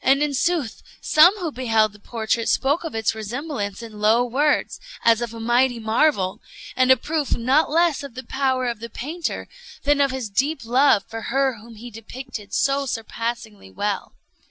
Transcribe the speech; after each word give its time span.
And 0.03 0.23
in 0.23 0.33
sooth 0.33 0.81
some 0.99 1.37
who 1.37 1.51
beheld 1.51 1.93
the 1.93 1.99
portrait 1.99 2.49
spoke 2.49 2.83
of 2.83 2.95
its 2.95 3.13
resemblance 3.13 3.83
in 3.83 3.99
low 4.01 4.23
words, 4.25 4.79
as 5.05 5.21
of 5.21 5.31
a 5.31 5.39
mighty 5.39 5.77
marvel, 5.77 6.41
and 6.75 6.89
a 6.89 6.97
proof 6.97 7.35
not 7.37 7.69
less 7.69 8.01
of 8.01 8.15
the 8.15 8.23
power 8.25 8.65
of 8.65 8.79
the 8.79 8.89
painter 8.89 9.47
than 9.83 10.01
of 10.01 10.09
his 10.09 10.27
deep 10.27 10.65
love 10.65 11.03
for 11.07 11.21
her 11.29 11.59
whom 11.59 11.75
he 11.75 11.91
depicted 11.91 12.51
so 12.51 12.87
surpassingly 12.87 13.69
well. 13.69 14.13